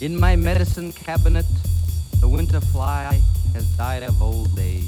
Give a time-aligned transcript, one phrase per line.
[0.00, 1.44] In my medicine cabinet,
[2.20, 3.20] the winter fly
[3.52, 4.86] has died of old age.